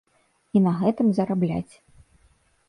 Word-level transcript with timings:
І 0.59 0.63
на 0.67 0.71
гэтым 0.79 1.11
зарабляць. 1.19 1.73